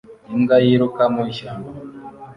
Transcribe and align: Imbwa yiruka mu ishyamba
Imbwa 0.35 0.57
yiruka 0.65 1.03
mu 1.13 1.21
ishyamba 1.31 1.69